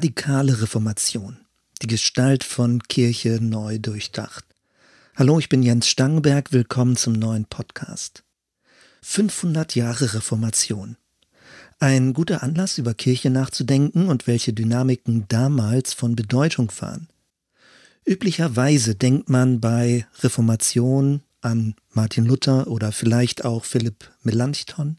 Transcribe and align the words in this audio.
radikale 0.00 0.62
Reformation. 0.62 1.36
Die 1.82 1.86
Gestalt 1.86 2.42
von 2.42 2.82
Kirche 2.84 3.38
neu 3.38 3.78
durchdacht. 3.78 4.46
Hallo, 5.14 5.38
ich 5.38 5.50
bin 5.50 5.62
Jens 5.62 5.88
Stangenberg, 5.88 6.52
willkommen 6.52 6.96
zum 6.96 7.12
neuen 7.12 7.44
Podcast. 7.44 8.24
500 9.02 9.74
Jahre 9.74 10.14
Reformation. 10.14 10.96
Ein 11.80 12.14
guter 12.14 12.42
Anlass, 12.42 12.78
über 12.78 12.94
Kirche 12.94 13.28
nachzudenken 13.28 14.08
und 14.08 14.26
welche 14.26 14.54
Dynamiken 14.54 15.26
damals 15.28 15.92
von 15.92 16.16
Bedeutung 16.16 16.72
waren. 16.78 17.10
Üblicherweise 18.06 18.94
denkt 18.94 19.28
man 19.28 19.60
bei 19.60 20.06
Reformation 20.22 21.20
an 21.42 21.74
Martin 21.90 22.24
Luther 22.24 22.68
oder 22.68 22.92
vielleicht 22.92 23.44
auch 23.44 23.66
Philipp 23.66 24.10
Melanchthon 24.22 24.96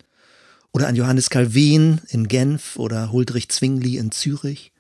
oder 0.72 0.88
an 0.88 0.96
Johannes 0.96 1.32
Calvin 1.32 2.02
in 2.10 2.28
Genf 2.28 2.78
oder 2.78 3.12
Huldrych 3.12 3.50
Zwingli 3.50 3.98
in 3.98 4.12
Zürich. 4.12 4.72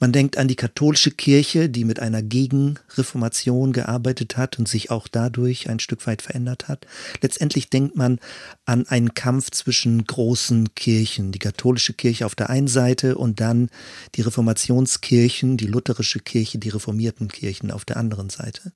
Man 0.00 0.12
denkt 0.12 0.38
an 0.38 0.48
die 0.48 0.56
katholische 0.56 1.10
Kirche, 1.10 1.68
die 1.68 1.84
mit 1.84 2.00
einer 2.00 2.22
Gegenreformation 2.22 3.72
gearbeitet 3.72 4.36
hat 4.36 4.58
und 4.58 4.68
sich 4.68 4.90
auch 4.90 5.08
dadurch 5.08 5.68
ein 5.68 5.80
Stück 5.80 6.06
weit 6.06 6.22
verändert 6.22 6.68
hat. 6.68 6.86
Letztendlich 7.20 7.70
denkt 7.70 7.96
man 7.96 8.18
an 8.64 8.86
einen 8.86 9.14
Kampf 9.14 9.50
zwischen 9.50 10.04
großen 10.04 10.74
Kirchen, 10.74 11.32
die 11.32 11.38
katholische 11.38 11.92
Kirche 11.92 12.26
auf 12.26 12.34
der 12.34 12.50
einen 12.50 12.68
Seite 12.68 13.16
und 13.16 13.40
dann 13.40 13.70
die 14.14 14.22
Reformationskirchen, 14.22 15.56
die 15.56 15.66
lutherische 15.66 16.20
Kirche, 16.20 16.58
die 16.58 16.70
reformierten 16.70 17.28
Kirchen 17.28 17.70
auf 17.70 17.84
der 17.84 17.96
anderen 17.96 18.30
Seite. 18.30 18.72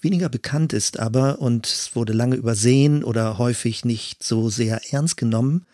Weniger 0.00 0.28
bekannt 0.28 0.72
ist 0.72 0.98
aber, 0.98 1.38
und 1.38 1.66
es 1.66 1.94
wurde 1.94 2.12
lange 2.12 2.34
übersehen 2.34 3.04
oder 3.04 3.38
häufig 3.38 3.84
nicht 3.84 4.24
so 4.24 4.50
sehr 4.50 4.80
ernst 4.90 5.16
genommen, 5.16 5.64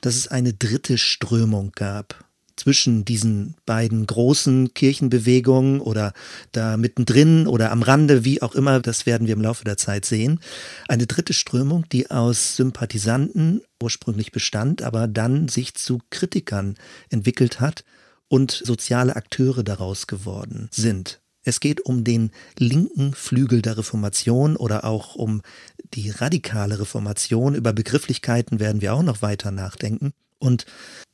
dass 0.00 0.14
es 0.14 0.28
eine 0.28 0.52
dritte 0.52 0.96
Strömung 0.96 1.72
gab 1.74 2.23
zwischen 2.56 3.04
diesen 3.04 3.54
beiden 3.66 4.06
großen 4.06 4.74
Kirchenbewegungen 4.74 5.80
oder 5.80 6.12
da 6.52 6.76
mittendrin 6.76 7.46
oder 7.46 7.72
am 7.72 7.82
Rande, 7.82 8.24
wie 8.24 8.42
auch 8.42 8.54
immer, 8.54 8.80
das 8.80 9.06
werden 9.06 9.26
wir 9.26 9.34
im 9.34 9.42
Laufe 9.42 9.64
der 9.64 9.76
Zeit 9.76 10.04
sehen. 10.04 10.40
Eine 10.88 11.06
dritte 11.06 11.32
Strömung, 11.32 11.84
die 11.90 12.10
aus 12.10 12.56
Sympathisanten 12.56 13.62
ursprünglich 13.82 14.32
bestand, 14.32 14.82
aber 14.82 15.08
dann 15.08 15.48
sich 15.48 15.74
zu 15.74 16.00
Kritikern 16.10 16.76
entwickelt 17.10 17.60
hat 17.60 17.84
und 18.28 18.50
soziale 18.50 19.16
Akteure 19.16 19.62
daraus 19.62 20.06
geworden 20.06 20.68
sind. 20.70 21.20
Es 21.44 21.60
geht 21.60 21.82
um 21.82 22.04
den 22.04 22.30
linken 22.58 23.12
Flügel 23.12 23.60
der 23.60 23.76
Reformation 23.76 24.56
oder 24.56 24.84
auch 24.84 25.14
um 25.14 25.42
die 25.92 26.10
radikale 26.10 26.80
Reformation. 26.80 27.54
Über 27.54 27.72
Begrifflichkeiten 27.72 28.60
werden 28.60 28.80
wir 28.80 28.94
auch 28.94 29.02
noch 29.02 29.20
weiter 29.20 29.50
nachdenken. 29.50 30.14
Und 30.38 30.66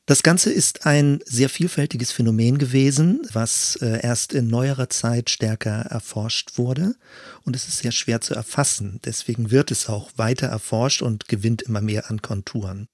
das 0.06 0.24
Ganze 0.24 0.52
ist 0.52 0.86
ein 0.86 1.20
sehr 1.24 1.48
vielfältiges 1.48 2.10
Phänomen 2.10 2.58
gewesen, 2.58 3.22
was 3.32 3.76
äh, 3.76 4.00
erst 4.02 4.32
in 4.32 4.48
neuerer 4.48 4.88
Zeit 4.88 5.30
stärker 5.30 5.82
erforscht 5.82 6.58
wurde. 6.58 6.96
Und 7.44 7.54
es 7.54 7.68
ist 7.68 7.78
sehr 7.78 7.92
schwer 7.92 8.20
zu 8.20 8.34
erfassen. 8.34 8.98
Deswegen 9.04 9.52
wird 9.52 9.70
es 9.70 9.88
auch 9.88 10.10
weiter 10.16 10.48
erforscht 10.48 11.02
und 11.02 11.28
gewinnt 11.28 11.62
immer 11.62 11.80
mehr 11.80 12.10
an 12.10 12.22
Konturen. 12.22 12.88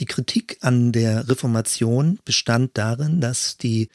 Die 0.00 0.04
Kritik 0.04 0.58
an 0.60 0.92
der 0.92 1.28
Reformation 1.28 2.18
bestand 2.24 2.76
darin, 2.76 3.20
dass 3.22 3.56
die 3.56 3.88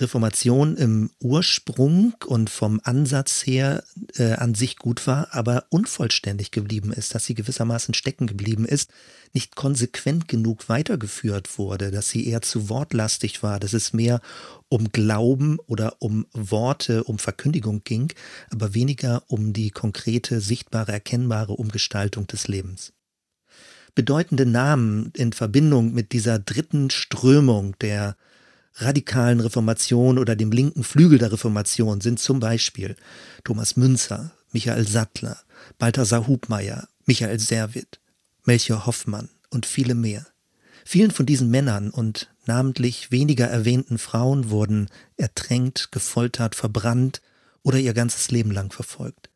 Reformation 0.00 0.76
im 0.76 1.10
Ursprung 1.20 2.14
und 2.26 2.50
vom 2.50 2.80
Ansatz 2.84 3.46
her 3.46 3.84
äh, 4.16 4.32
an 4.32 4.54
sich 4.54 4.76
gut 4.76 5.06
war, 5.06 5.28
aber 5.32 5.64
unvollständig 5.70 6.50
geblieben 6.50 6.92
ist, 6.92 7.14
dass 7.14 7.26
sie 7.26 7.34
gewissermaßen 7.34 7.94
stecken 7.94 8.26
geblieben 8.26 8.64
ist, 8.64 8.90
nicht 9.32 9.56
konsequent 9.56 10.28
genug 10.28 10.68
weitergeführt 10.68 11.58
wurde, 11.58 11.90
dass 11.90 12.08
sie 12.08 12.26
eher 12.26 12.42
zu 12.42 12.68
wortlastig 12.68 13.42
war, 13.42 13.60
dass 13.60 13.72
es 13.72 13.92
mehr 13.92 14.20
um 14.68 14.90
Glauben 14.92 15.58
oder 15.66 15.96
um 16.00 16.26
Worte, 16.32 17.04
um 17.04 17.18
Verkündigung 17.18 17.82
ging, 17.84 18.12
aber 18.50 18.74
weniger 18.74 19.22
um 19.28 19.52
die 19.52 19.70
konkrete, 19.70 20.40
sichtbare, 20.40 20.92
erkennbare 20.92 21.52
Umgestaltung 21.52 22.26
des 22.26 22.48
Lebens. 22.48 22.92
Bedeutende 23.94 24.46
Namen 24.46 25.12
in 25.16 25.32
Verbindung 25.32 25.92
mit 25.92 26.12
dieser 26.12 26.38
dritten 26.38 26.90
Strömung 26.90 27.76
der 27.80 28.16
radikalen 28.82 29.40
Reformation 29.40 30.18
oder 30.18 30.36
dem 30.36 30.52
linken 30.52 30.84
Flügel 30.84 31.18
der 31.18 31.32
Reformation 31.32 32.00
sind 32.00 32.18
zum 32.18 32.40
Beispiel 32.40 32.96
Thomas 33.44 33.76
Münzer, 33.76 34.32
Michael 34.52 34.86
Sattler, 34.86 35.38
Balthasar 35.78 36.26
Hubmeier, 36.26 36.88
Michael 37.06 37.38
Servit, 37.38 38.00
Melchior 38.44 38.86
Hoffmann 38.86 39.28
und 39.50 39.66
viele 39.66 39.94
mehr. 39.94 40.26
Vielen 40.84 41.10
von 41.10 41.26
diesen 41.26 41.50
Männern 41.50 41.90
und 41.90 42.30
namentlich 42.46 43.10
weniger 43.10 43.46
erwähnten 43.46 43.98
Frauen 43.98 44.50
wurden 44.50 44.88
ertränkt, 45.16 45.92
gefoltert, 45.92 46.54
verbrannt 46.54 47.20
oder 47.62 47.78
ihr 47.78 47.94
ganzes 47.94 48.30
Leben 48.30 48.50
lang 48.50 48.72
verfolgt. 48.72 49.30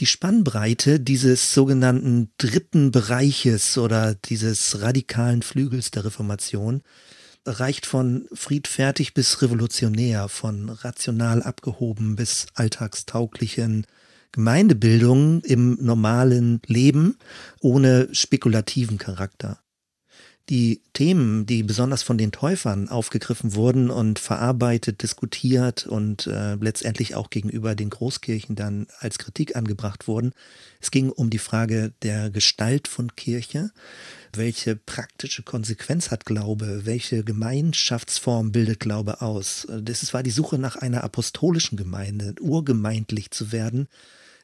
Die 0.00 0.06
Spannbreite 0.06 0.98
dieses 0.98 1.52
sogenannten 1.52 2.30
dritten 2.38 2.90
Bereiches 2.90 3.76
oder 3.76 4.14
dieses 4.14 4.80
radikalen 4.80 5.42
Flügels 5.42 5.90
der 5.90 6.06
Reformation 6.06 6.82
reicht 7.46 7.86
von 7.86 8.26
friedfertig 8.32 9.14
bis 9.14 9.42
revolutionär, 9.42 10.28
von 10.28 10.68
rational 10.68 11.42
abgehoben 11.42 12.16
bis 12.16 12.46
alltagstauglichen. 12.54 13.86
Gemeindebildungen 14.32 15.40
im 15.40 15.76
normalen 15.80 16.60
Leben 16.66 17.18
ohne 17.60 18.08
spekulativen 18.12 18.96
Charakter 18.96 19.58
die 20.48 20.80
Themen, 20.94 21.46
die 21.46 21.62
besonders 21.62 22.02
von 22.02 22.18
den 22.18 22.32
Täufern 22.32 22.88
aufgegriffen 22.88 23.54
wurden 23.54 23.88
und 23.90 24.18
verarbeitet, 24.18 25.02
diskutiert 25.02 25.86
und 25.86 26.26
äh, 26.26 26.54
letztendlich 26.54 27.14
auch 27.14 27.30
gegenüber 27.30 27.76
den 27.76 27.90
Großkirchen 27.90 28.56
dann 28.56 28.88
als 28.98 29.18
Kritik 29.18 29.54
angebracht 29.54 30.08
wurden. 30.08 30.32
Es 30.80 30.90
ging 30.90 31.10
um 31.10 31.30
die 31.30 31.38
Frage 31.38 31.92
der 32.02 32.30
Gestalt 32.30 32.88
von 32.88 33.14
Kirche. 33.14 33.70
Welche 34.32 34.74
praktische 34.74 35.44
Konsequenz 35.44 36.10
hat 36.10 36.24
Glaube? 36.24 36.82
Welche 36.84 37.22
Gemeinschaftsform 37.22 38.50
bildet 38.50 38.80
Glaube 38.80 39.22
aus? 39.22 39.68
Das 39.70 40.12
war 40.12 40.24
die 40.24 40.30
Suche 40.30 40.58
nach 40.58 40.74
einer 40.76 41.04
apostolischen 41.04 41.76
Gemeinde, 41.76 42.34
urgemeindlich 42.40 43.30
zu 43.30 43.52
werden. 43.52 43.86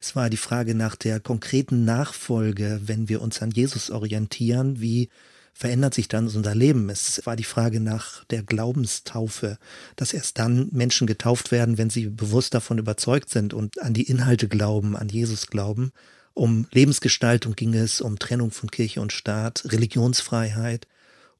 Es 0.01 0.15
war 0.15 0.31
die 0.31 0.37
Frage 0.37 0.75
nach 0.75 0.95
der 0.95 1.19
konkreten 1.21 1.85
Nachfolge, 1.85 2.81
wenn 2.85 3.09
wir 3.09 3.23
uns 3.23 3.43
an 3.43 3.51
Jesus 3.51 3.91
orientieren, 3.91 4.81
wie 4.81 5.09
verändert 5.57 5.95
sich 5.95 6.07
dann 6.07 6.27
unser 6.29 6.55
Leben. 6.55 6.91
Es 6.91 7.25
war 7.25 7.35
die 7.35 7.43
Frage 7.43 7.81
nach 7.81 8.25
der 8.25 8.43
Glaubenstaufe, 8.43 9.57
dass 9.97 10.13
erst 10.13 10.39
dann 10.39 10.69
Menschen 10.71 11.07
getauft 11.07 11.51
werden, 11.51 11.79
wenn 11.79 11.89
sie 11.89 12.11
bewusst 12.11 12.53
davon 12.53 12.77
überzeugt 12.77 13.31
sind 13.31 13.55
und 13.55 13.81
an 13.81 13.95
die 13.95 14.03
Inhalte 14.03 14.49
glauben, 14.49 14.97
an 14.97 15.09
Jesus 15.09 15.47
glauben. 15.47 15.93
Um 16.35 16.67
Lebensgestaltung 16.73 17.55
ging 17.55 17.73
es, 17.73 18.03
um 18.03 18.19
Trennung 18.19 18.51
von 18.51 18.71
Kirche 18.71 19.01
und 19.01 19.15
Staat, 19.15 19.63
Religionsfreiheit, 19.73 20.87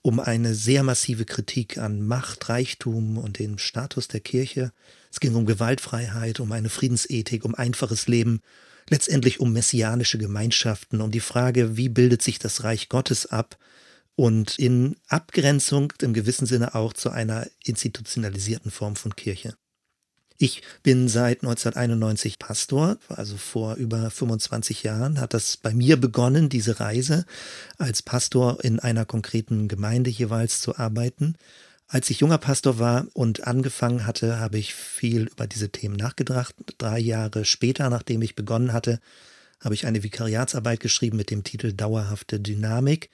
um 0.01 0.19
eine 0.19 0.55
sehr 0.55 0.83
massive 0.83 1.27
Kritik 1.27 1.77
an 1.77 2.01
Macht, 2.01 2.49
Reichtum 2.49 3.19
und 3.19 3.39
den 3.39 3.59
Status 3.59 4.09
der 4.09 4.21
Kirche. 4.21 4.73
Es 5.13 5.21
ging 5.21 5.35
um 5.35 5.45
Gewaltfreiheit, 5.45 6.41
um 6.41 6.53
eine 6.53 6.71
Friedensethik, 6.71 7.45
um 7.45 7.55
einfaches 7.55 8.09
Leben, 8.09 8.41
letztendlich 8.89 9.41
um 9.41 9.53
messianische 9.53 10.17
Gemeinschaften, 10.17 11.03
um 11.03 11.11
die 11.11 11.21
Frage, 11.21 11.77
wie 11.77 11.91
bildet 11.91 12.23
sich 12.23 12.39
das 12.39 12.65
Reich 12.65 12.89
Gottes 12.89 13.27
ab 13.27 13.59
und 14.17 14.59
in 14.59 14.97
Abgrenzung 15.09 15.93
im 16.01 16.15
gewissen 16.15 16.47
Sinne 16.47 16.75
auch 16.75 16.95
zu 16.95 17.11
einer 17.11 17.47
institutionalisierten 17.65 18.71
Form 18.71 18.97
von 18.97 19.15
Kirche. 19.15 19.55
Ich 20.39 20.63
bin 20.83 21.09
seit 21.09 21.43
1991 21.43 22.39
Pastor, 22.39 22.99
also 23.09 23.37
vor 23.37 23.77
über 23.77 24.11
25 24.11 24.83
Jahren 24.83 25.19
hat 25.19 25.33
das 25.33 25.57
bei 25.57 25.73
mir 25.73 25.99
begonnen, 25.99 26.51
diese 26.51 26.79
Reise 26.79 27.25
als 27.79 28.03
Pastor 28.03 28.63
in 28.63 28.79
einer 28.79 29.07
konkreten 29.07 29.67
Gemeinde 29.67 30.11
jeweils 30.11 30.61
zu 30.61 30.77
arbeiten. 30.77 31.37
Als 31.89 32.11
ich 32.11 32.21
junger 32.21 32.39
Pastor 32.39 32.79
war 32.79 33.07
und 33.15 33.47
angefangen 33.47 34.07
hatte, 34.07 34.39
habe 34.39 34.59
ich 34.59 34.75
viel 34.75 35.29
über 35.29 35.47
diese 35.47 35.71
Themen 35.71 35.97
nachgedacht. 35.97 36.55
Drei 36.79 36.99
Jahre 36.99 37.47
später, 37.47 37.89
nachdem 37.89 38.21
ich 38.21 38.35
begonnen 38.35 38.75
hatte, 38.75 39.01
habe 39.61 39.75
ich 39.75 39.87
eine 39.87 40.03
Vikariatsarbeit 40.03 40.81
geschrieben 40.81 41.17
mit 41.17 41.31
dem 41.31 41.45
Titel 41.45 41.73
Dauerhafte 41.73 42.41
Dynamik 42.41 43.09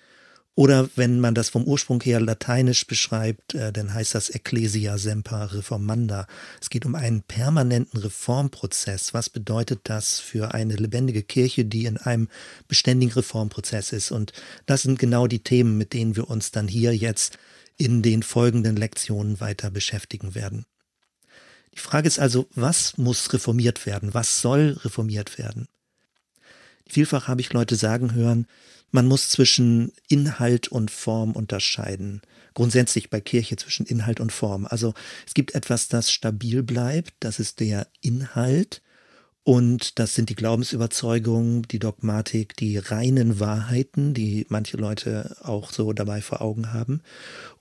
oder 0.54 0.90
wenn 0.96 1.18
man 1.18 1.34
das 1.34 1.48
vom 1.48 1.64
Ursprung 1.64 2.02
her 2.02 2.20
lateinisch 2.20 2.86
beschreibt, 2.86 3.54
äh, 3.54 3.72
dann 3.72 3.94
heißt 3.94 4.14
das 4.14 4.28
Ecclesia 4.28 4.98
semper 4.98 5.54
reformanda. 5.54 6.26
Es 6.60 6.68
geht 6.68 6.84
um 6.84 6.94
einen 6.94 7.22
permanenten 7.22 7.98
Reformprozess. 7.98 9.14
Was 9.14 9.30
bedeutet 9.30 9.80
das 9.84 10.20
für 10.20 10.52
eine 10.52 10.76
lebendige 10.76 11.22
Kirche, 11.22 11.64
die 11.64 11.86
in 11.86 11.96
einem 11.96 12.28
beständigen 12.68 13.14
Reformprozess 13.14 13.92
ist? 13.92 14.10
Und 14.10 14.32
das 14.66 14.82
sind 14.82 14.98
genau 14.98 15.26
die 15.26 15.42
Themen, 15.42 15.78
mit 15.78 15.94
denen 15.94 16.16
wir 16.16 16.28
uns 16.28 16.50
dann 16.50 16.68
hier 16.68 16.94
jetzt 16.94 17.38
in 17.78 18.02
den 18.02 18.22
folgenden 18.22 18.76
Lektionen 18.76 19.40
weiter 19.40 19.70
beschäftigen 19.70 20.34
werden. 20.34 20.66
Die 21.74 21.78
Frage 21.78 22.06
ist 22.06 22.18
also, 22.18 22.46
was 22.54 22.98
muss 22.98 23.32
reformiert 23.32 23.86
werden? 23.86 24.12
Was 24.12 24.42
soll 24.42 24.78
reformiert 24.84 25.38
werden? 25.38 25.68
Vielfach 26.88 27.28
habe 27.28 27.40
ich 27.40 27.52
Leute 27.52 27.76
sagen 27.76 28.14
hören, 28.14 28.46
man 28.90 29.06
muss 29.06 29.30
zwischen 29.30 29.92
Inhalt 30.08 30.68
und 30.68 30.90
Form 30.90 31.32
unterscheiden. 31.32 32.20
Grundsätzlich 32.54 33.08
bei 33.08 33.20
Kirche 33.20 33.56
zwischen 33.56 33.86
Inhalt 33.86 34.20
und 34.20 34.32
Form. 34.32 34.66
Also 34.66 34.92
es 35.26 35.32
gibt 35.32 35.54
etwas, 35.54 35.88
das 35.88 36.12
stabil 36.12 36.62
bleibt, 36.62 37.14
das 37.20 37.40
ist 37.40 37.60
der 37.60 37.86
Inhalt. 38.02 38.82
Und 39.44 39.98
das 39.98 40.14
sind 40.14 40.28
die 40.28 40.36
Glaubensüberzeugungen, 40.36 41.62
die 41.62 41.80
Dogmatik, 41.80 42.54
die 42.56 42.78
reinen 42.78 43.40
Wahrheiten, 43.40 44.14
die 44.14 44.46
manche 44.50 44.76
Leute 44.76 45.36
auch 45.40 45.72
so 45.72 45.92
dabei 45.92 46.20
vor 46.20 46.42
Augen 46.42 46.72
haben. 46.72 47.00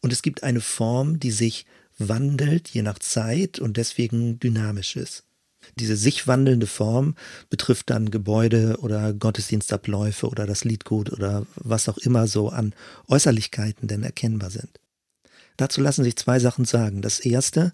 Und 0.02 0.14
es 0.14 0.22
gibt 0.22 0.44
eine 0.44 0.62
Form, 0.62 1.20
die 1.20 1.32
sich 1.32 1.66
wandelt, 1.98 2.70
je 2.70 2.84
nach 2.84 3.00
Zeit 3.00 3.58
und 3.58 3.78
deswegen 3.78 4.40
dynamisch 4.40 4.96
ist. 4.96 5.24
Diese 5.80 5.96
sich 5.96 6.28
wandelnde 6.28 6.68
Form 6.68 7.16
betrifft 7.50 7.90
dann 7.90 8.12
Gebäude 8.12 8.78
oder 8.80 9.14
Gottesdienstabläufe 9.14 10.28
oder 10.28 10.46
das 10.46 10.64
Liedgut 10.64 11.12
oder 11.12 11.46
was 11.56 11.88
auch 11.88 11.98
immer 11.98 12.28
so 12.28 12.50
an 12.50 12.74
Äußerlichkeiten 13.08 13.88
denn 13.88 14.04
erkennbar 14.04 14.50
sind. 14.50 14.80
Dazu 15.58 15.82
lassen 15.82 16.04
sich 16.04 16.16
zwei 16.16 16.40
Sachen 16.40 16.66
sagen. 16.66 17.02
Das 17.02 17.20
erste, 17.20 17.74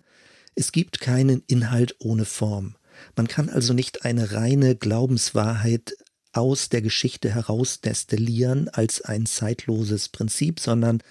es 0.56 0.72
gibt 0.72 1.00
keinen 1.00 1.44
Inhalt 1.48 1.96
ohne 2.00 2.26
Form. 2.26 2.76
Man 3.16 3.28
kann 3.28 3.50
also 3.50 3.74
nicht 3.74 4.06
eine 4.06 4.32
reine 4.32 4.76
Glaubenswahrheit 4.76 5.96
aus 6.34 6.70
der 6.70 6.82
Geschichte 6.82 7.34
heraus 7.34 7.82
destillieren 7.82 8.70
als 8.70 9.02
ein 9.02 9.26
zeitloses 9.26 10.10
Prinzip, 10.10 10.60
sondern 10.60 11.02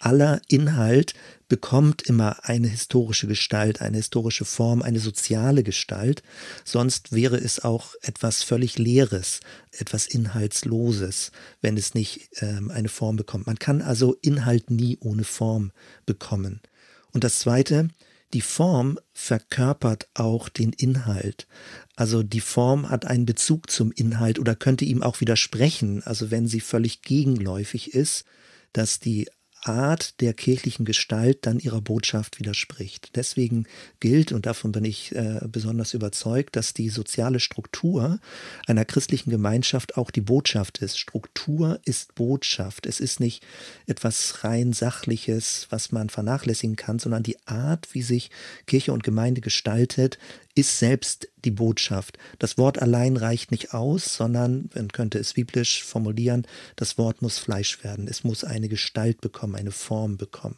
aller 0.00 0.40
Inhalt 0.48 1.14
bekommt 1.48 2.02
immer 2.02 2.44
eine 2.44 2.68
historische 2.68 3.26
Gestalt, 3.26 3.80
eine 3.80 3.98
historische 3.98 4.44
Form, 4.44 4.82
eine 4.82 4.98
soziale 4.98 5.62
Gestalt, 5.62 6.22
sonst 6.64 7.12
wäre 7.12 7.36
es 7.36 7.62
auch 7.62 7.94
etwas 8.02 8.42
völlig 8.42 8.78
Leeres, 8.78 9.40
etwas 9.70 10.06
Inhaltsloses, 10.06 11.30
wenn 11.60 11.76
es 11.76 11.94
nicht 11.94 12.28
ähm, 12.40 12.70
eine 12.70 12.88
Form 12.88 13.16
bekommt. 13.16 13.46
Man 13.46 13.58
kann 13.58 13.80
also 13.80 14.16
Inhalt 14.22 14.70
nie 14.70 14.98
ohne 15.00 15.24
Form 15.24 15.72
bekommen. 16.04 16.60
Und 17.12 17.24
das 17.24 17.38
Zweite, 17.38 17.88
die 18.34 18.40
Form 18.40 18.98
verkörpert 19.12 20.08
auch 20.14 20.48
den 20.48 20.72
Inhalt. 20.72 21.46
Also 21.94 22.22
die 22.22 22.40
Form 22.40 22.90
hat 22.90 23.06
einen 23.06 23.24
Bezug 23.24 23.70
zum 23.70 23.92
Inhalt 23.92 24.38
oder 24.38 24.56
könnte 24.56 24.84
ihm 24.84 25.02
auch 25.02 25.20
widersprechen, 25.20 26.02
also 26.02 26.30
wenn 26.32 26.48
sie 26.48 26.60
völlig 26.60 27.02
gegenläufig 27.02 27.94
ist, 27.94 28.24
dass 28.72 28.98
die 28.98 29.28
Art 29.68 30.20
der 30.20 30.32
kirchlichen 30.34 30.84
Gestalt 30.84 31.46
dann 31.46 31.58
ihrer 31.58 31.80
Botschaft 31.80 32.38
widerspricht. 32.38 33.16
Deswegen 33.16 33.66
gilt, 34.00 34.32
und 34.32 34.46
davon 34.46 34.72
bin 34.72 34.84
ich 34.84 35.14
äh, 35.14 35.40
besonders 35.50 35.94
überzeugt, 35.94 36.56
dass 36.56 36.74
die 36.74 36.88
soziale 36.88 37.40
Struktur 37.40 38.18
einer 38.66 38.84
christlichen 38.84 39.30
Gemeinschaft 39.30 39.96
auch 39.96 40.10
die 40.10 40.20
Botschaft 40.20 40.78
ist. 40.78 40.98
Struktur 40.98 41.80
ist 41.84 42.14
Botschaft. 42.14 42.86
Es 42.86 43.00
ist 43.00 43.20
nicht 43.20 43.44
etwas 43.86 44.44
rein 44.44 44.72
Sachliches, 44.72 45.66
was 45.70 45.92
man 45.92 46.10
vernachlässigen 46.10 46.76
kann, 46.76 46.98
sondern 46.98 47.22
die 47.22 47.38
Art, 47.46 47.88
wie 47.92 48.02
sich 48.02 48.30
Kirche 48.66 48.92
und 48.92 49.02
Gemeinde 49.02 49.40
gestaltet, 49.40 50.18
ist 50.56 50.78
selbst 50.78 51.28
die 51.44 51.50
Botschaft. 51.52 52.18
Das 52.38 52.58
Wort 52.58 52.82
allein 52.82 53.16
reicht 53.16 53.50
nicht 53.52 53.72
aus, 53.72 54.16
sondern, 54.16 54.68
man 54.74 54.88
könnte 54.88 55.18
es 55.18 55.34
biblisch 55.34 55.84
formulieren, 55.84 56.46
das 56.74 56.98
Wort 56.98 57.22
muss 57.22 57.38
Fleisch 57.38 57.84
werden. 57.84 58.08
Es 58.08 58.24
muss 58.24 58.42
eine 58.42 58.68
Gestalt 58.68 59.20
bekommen, 59.20 59.54
eine 59.54 59.70
Form 59.70 60.16
bekommen. 60.16 60.56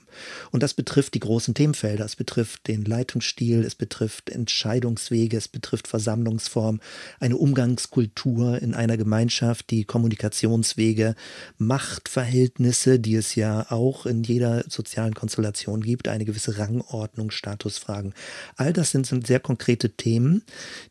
Und 0.51 0.63
das 0.63 0.75
betrifft 0.75 1.15
die 1.15 1.21
großen 1.21 1.53
Themenfelder. 1.53 2.05
Es 2.05 2.17
betrifft 2.17 2.69
den 2.69 2.85
Leitungsstil, 2.85 3.65
es 3.65 3.75
betrifft 3.75 4.31
Entscheidungswege, 4.31 5.37
es 5.37 5.49
betrifft 5.49 5.89
Versammlungsform, 5.89 6.81
eine 7.21 7.37
Umgangskultur 7.37 8.63
in 8.63 8.73
einer 8.73 8.97
Gemeinschaft, 8.97 9.71
die 9.71 9.85
Kommunikationswege, 9.85 11.17
Machtverhältnisse, 11.59 12.99
die 12.99 13.17
es 13.17 13.35
ja 13.35 13.67
auch 13.71 14.07
in 14.07 14.23
jeder 14.23 14.65
sozialen 14.69 15.15
Konstellation 15.15 15.83
gibt, 15.83 16.09
eine 16.09 16.25
gewisse 16.25 16.57
Rangordnung, 16.57 17.31
Statusfragen. 17.31 18.15
All 18.57 18.73
das 18.73 18.93
sind, 18.93 19.07
sind 19.07 19.27
sehr 19.27 19.41
konkrete 19.41 19.88
bestimmte 19.89 19.97
Themen, 19.97 20.43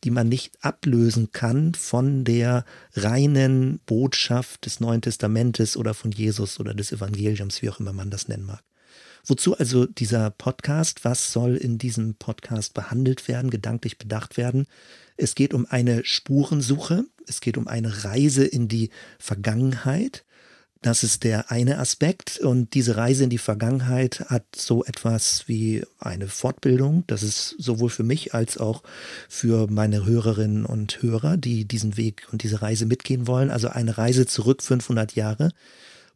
die 0.04 0.12
man 0.12 0.30
nicht 0.30 0.54
ablösen 0.62 1.32
kann 1.32 1.74
von 1.74 2.24
der 2.24 2.66
reinen 2.94 3.80
Botschaft 3.86 4.66
des 4.66 4.80
Neuen 4.80 5.02
Testamentes 5.02 5.78
oder 5.78 5.94
von 5.94 6.12
Jesus 6.12 6.60
oder 6.60 6.74
des 6.74 6.92
Evangeliums, 6.92 7.62
wie 7.62 7.70
auch 7.70 7.80
immer 7.80 7.94
man 7.94 8.10
das 8.10 8.28
nennen 8.28 8.46
mag. 8.46 8.64
Wozu 9.26 9.58
also 9.58 9.86
dieser 9.86 10.30
Podcast? 10.30 11.04
Was 11.04 11.34
soll 11.34 11.58
in 11.58 11.78
diesem 11.78 12.16
Podcast 12.16 12.74
behandelt 12.74 13.28
werden, 13.28 13.50
gedanklich 13.50 13.98
bedacht 13.98 14.38
werden? 14.38 14.68
Es 15.18 15.36
geht 15.36 15.54
um 15.54 15.66
eine 15.66 16.06
Spurensuche, 16.06 17.04
es 17.28 17.42
geht 17.42 17.58
um 17.58 17.68
eine 17.68 18.06
Reise 18.06 18.46
in 18.46 18.68
die 18.68 18.90
Vergangenheit, 19.20 20.24
das 20.82 21.04
ist 21.04 21.24
der 21.24 21.52
eine 21.52 21.80
Aspekt. 21.80 22.40
Und 22.40 22.74
diese 22.74 22.98
Reise 22.98 23.24
in 23.24 23.30
die 23.30 23.38
Vergangenheit 23.38 24.26
hat 24.28 24.44
so 24.56 24.84
etwas 24.84 25.48
wie 25.48 25.84
eine 26.00 26.28
Fortbildung. 26.28 27.04
Das 27.08 27.24
ist 27.24 27.56
sowohl 27.58 27.90
für 27.90 28.04
mich 28.04 28.34
als 28.34 28.58
auch 28.58 28.84
für 29.30 29.68
meine 29.70 30.06
Hörerinnen 30.06 30.66
und 30.66 31.02
Hörer, 31.02 31.38
die 31.38 31.66
diesen 31.66 31.98
Weg 31.98 32.28
und 32.32 32.44
diese 32.44 32.62
Reise 32.62 32.86
mitgehen 32.86 33.28
wollen. 33.28 33.50
Also 33.50 33.70
eine 33.70 33.98
Reise 33.98 34.26
zurück 34.26 34.62
500 34.62 35.16
Jahre. 35.16 35.52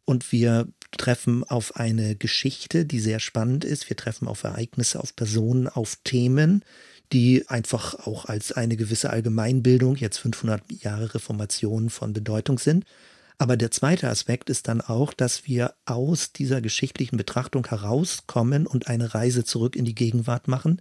Und 0.04 0.32
wir 0.32 0.68
treffen 0.96 1.44
auf 1.44 1.76
eine 1.76 2.16
Geschichte, 2.16 2.84
die 2.84 3.00
sehr 3.00 3.20
spannend 3.20 3.64
ist. 3.64 3.88
Wir 3.88 3.96
treffen 3.96 4.28
auf 4.28 4.44
Ereignisse, 4.44 5.00
auf 5.00 5.16
Personen, 5.16 5.68
auf 5.68 5.96
Themen, 6.04 6.64
die 7.12 7.48
einfach 7.48 8.06
auch 8.06 8.26
als 8.26 8.52
eine 8.52 8.76
gewisse 8.76 9.10
Allgemeinbildung, 9.10 9.96
jetzt 9.96 10.18
500 10.18 10.62
Jahre 10.82 11.14
Reformation 11.14 11.90
von 11.90 12.12
Bedeutung 12.12 12.58
sind. 12.58 12.84
Aber 13.42 13.56
der 13.56 13.72
zweite 13.72 14.08
Aspekt 14.08 14.50
ist 14.50 14.68
dann 14.68 14.80
auch, 14.80 15.12
dass 15.12 15.48
wir 15.48 15.74
aus 15.84 16.32
dieser 16.32 16.60
geschichtlichen 16.60 17.16
Betrachtung 17.16 17.66
herauskommen 17.66 18.68
und 18.68 18.86
eine 18.86 19.14
Reise 19.14 19.42
zurück 19.42 19.74
in 19.74 19.84
die 19.84 19.96
Gegenwart 19.96 20.46
machen 20.46 20.80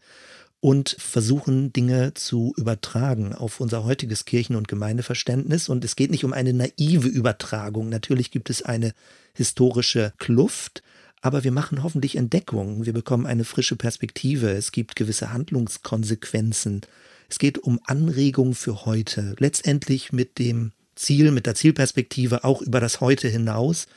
und 0.60 0.96
versuchen, 1.00 1.74
Dinge 1.74 2.14
zu 2.14 2.54
übertragen 2.58 3.34
auf 3.34 3.62
unser 3.62 3.84
heutiges 3.84 4.26
Kirchen- 4.26 4.56
und 4.56 4.68
Gemeindeverständnis. 4.68 5.70
Und 5.70 5.84
es 5.84 5.96
geht 5.96 6.12
nicht 6.12 6.24
um 6.24 6.34
eine 6.34 6.54
naive 6.54 7.08
Übertragung. 7.08 7.90
Natürlich 7.90 8.30
gibt 8.30 8.52
es 8.52 8.62
eine 8.62 8.94
historische 9.34 10.14
Kluft, 10.20 10.84
aber 11.20 11.44
wir 11.44 11.52
machen 11.52 11.82
hoffentlich 11.82 12.16
Entdeckungen. 12.16 12.86
Wir 12.86 12.94
bekommen 12.94 13.26
eine 13.26 13.44
frische 13.44 13.76
Perspektive. 13.76 14.52
Es 14.52 14.72
gibt 14.72 14.96
gewisse 14.96 15.34
Handlungskonsequenzen. 15.34 16.82
Es 17.28 17.40
geht 17.40 17.58
um 17.58 17.80
Anregungen 17.86 18.54
für 18.54 18.86
heute. 18.86 19.36
Letztendlich 19.40 20.14
mit 20.14 20.38
dem 20.38 20.74
Ziel, 20.96 21.32
mit 21.32 21.46
der 21.46 21.56
Zielperspektive 21.56 22.44
auch 22.44 22.62
über 22.62 22.80
das 22.80 23.02
Heute 23.02 23.28
hinaus. 23.28 23.88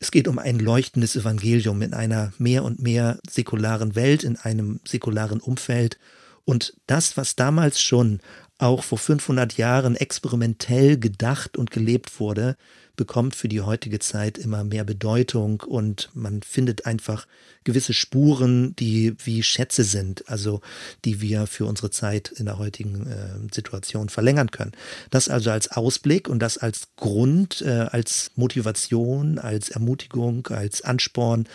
Es 0.00 0.10
geht 0.10 0.28
um 0.28 0.38
ein 0.38 0.58
leuchtendes 0.58 1.16
Evangelium 1.16 1.80
in 1.82 1.94
einer 1.94 2.32
mehr 2.38 2.64
und 2.64 2.80
mehr 2.80 3.18
säkularen 3.28 3.94
Welt, 3.94 4.24
in 4.24 4.36
einem 4.36 4.80
säkularen 4.86 5.40
Umfeld. 5.40 5.98
Und 6.44 6.74
das, 6.86 7.16
was 7.16 7.36
damals 7.36 7.80
schon 7.80 8.20
auch 8.58 8.84
vor 8.84 8.98
500 8.98 9.56
Jahren 9.56 9.96
experimentell 9.96 10.98
gedacht 10.98 11.56
und 11.56 11.70
gelebt 11.70 12.20
wurde, 12.20 12.56
bekommt 12.96 13.34
für 13.34 13.48
die 13.48 13.60
heutige 13.60 13.98
Zeit 13.98 14.38
immer 14.38 14.62
mehr 14.62 14.84
Bedeutung 14.84 15.60
und 15.60 16.10
man 16.14 16.42
findet 16.42 16.86
einfach 16.86 17.26
gewisse 17.64 17.92
Spuren, 17.92 18.76
die 18.76 19.16
wie 19.24 19.42
Schätze 19.42 19.82
sind, 19.82 20.28
also 20.28 20.60
die 21.04 21.20
wir 21.20 21.46
für 21.46 21.66
unsere 21.66 21.90
Zeit 21.90 22.30
in 22.30 22.44
der 22.44 22.58
heutigen 22.58 23.06
äh, 23.06 23.52
Situation 23.52 24.08
verlängern 24.08 24.50
können. 24.50 24.72
Das 25.10 25.28
also 25.28 25.50
als 25.50 25.72
Ausblick 25.72 26.28
und 26.28 26.38
das 26.38 26.58
als 26.58 26.88
Grund, 26.96 27.62
äh, 27.62 27.88
als 27.90 28.30
Motivation, 28.36 29.38
als 29.38 29.70
Ermutigung, 29.70 30.46
als 30.48 30.82
Ansporn, 30.82 31.48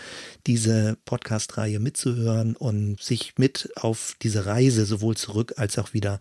diese 0.48 0.98
Podcast-Reihe 1.06 1.80
mitzuhören 1.80 2.56
und 2.58 3.02
sich 3.02 3.38
mit 3.38 3.70
auf 3.76 4.16
diese 4.22 4.46
Reise 4.46 4.86
sowohl 4.86 5.16
zurück 5.16 5.54
als 5.56 5.78
auch 5.78 5.94
wieder 5.94 6.20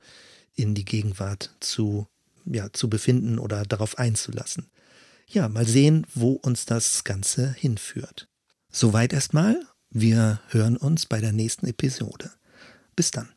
in 0.59 0.75
die 0.75 0.85
Gegenwart 0.85 1.55
zu 1.61 2.07
ja, 2.45 2.73
zu 2.73 2.89
befinden 2.89 3.39
oder 3.39 3.65
darauf 3.65 3.99
einzulassen 3.99 4.71
ja, 5.29 5.49
mal 5.49 5.67
sehen, 5.67 6.07
wo 6.15 6.33
uns 6.33 6.65
das 6.65 7.05
Ganze 7.05 7.53
hinführt. 7.53 8.29
Soweit 8.71 9.13
erstmal. 9.13 9.61
Wir 9.91 10.41
hören 10.49 10.77
uns 10.77 11.07
bei 11.07 11.21
der 11.21 11.33
nächsten 11.33 11.67
Episode. 11.67 12.31
Bis 12.97 13.11
dann. 13.11 13.29